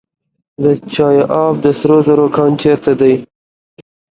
د 0.63 0.63
چاه 0.93 1.19
اب 1.43 1.55
د 1.63 1.65
سرو 1.79 1.97
زرو 2.07 2.27
کان 2.35 2.51
چیرته 2.61 2.93
دی؟ 2.99 3.13